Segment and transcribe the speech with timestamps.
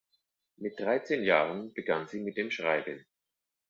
[0.57, 3.05] Mit dreizehn Jahren begann sie mit dem Schreiben.